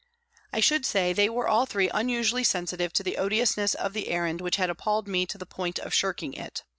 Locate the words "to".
2.93-3.03, 5.27-5.37